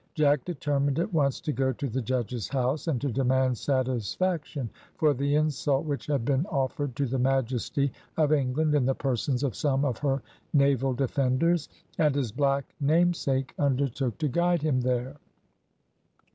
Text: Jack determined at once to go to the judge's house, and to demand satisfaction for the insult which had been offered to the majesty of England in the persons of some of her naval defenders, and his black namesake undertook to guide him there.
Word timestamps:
Jack 0.15 0.43
determined 0.45 0.97
at 0.97 1.13
once 1.13 1.39
to 1.41 1.51
go 1.53 1.71
to 1.73 1.87
the 1.87 2.01
judge's 2.01 2.47
house, 2.47 2.87
and 2.87 2.99
to 3.01 3.11
demand 3.11 3.55
satisfaction 3.55 4.67
for 4.97 5.13
the 5.13 5.35
insult 5.35 5.85
which 5.85 6.07
had 6.07 6.25
been 6.25 6.43
offered 6.47 6.95
to 6.95 7.05
the 7.05 7.19
majesty 7.19 7.93
of 8.17 8.31
England 8.33 8.73
in 8.73 8.87
the 8.87 8.95
persons 8.95 9.43
of 9.43 9.53
some 9.55 9.85
of 9.85 9.99
her 9.99 10.23
naval 10.55 10.95
defenders, 10.95 11.69
and 11.99 12.15
his 12.15 12.31
black 12.31 12.65
namesake 12.81 13.53
undertook 13.59 14.17
to 14.17 14.27
guide 14.27 14.63
him 14.63 14.81
there. 14.81 15.17